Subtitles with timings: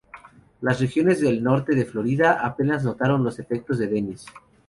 [0.61, 4.25] Las regiones del norte de Florida apenas notaron los efectos de Dennis.